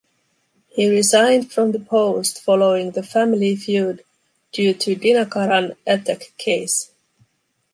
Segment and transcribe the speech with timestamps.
[0.69, 4.03] He resigned from the post following the family feud
[4.51, 6.89] due to Dinakaran attack case.